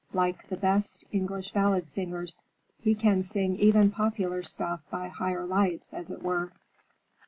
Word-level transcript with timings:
"Like 0.13 0.49
the 0.49 0.57
best 0.57 1.05
English 1.11 1.51
ballad 1.51 1.87
singers. 1.87 2.43
He 2.79 2.95
can 2.95 3.21
sing 3.21 3.55
even 3.57 3.91
popular 3.91 4.41
stuff 4.41 4.81
by 4.89 5.09
higher 5.09 5.45
lights, 5.45 5.93
as 5.93 6.09
it 6.09 6.23
were." 6.23 6.49